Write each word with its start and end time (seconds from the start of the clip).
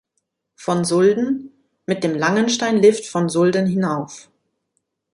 Von 0.55 0.83
Sulden: 0.83 1.51
Mit 1.85 2.03
dem 2.03 2.15
Langenstein-Lift 2.15 3.05
von 3.05 3.29
Sulden 3.29 3.67
hinauf. 3.67 4.31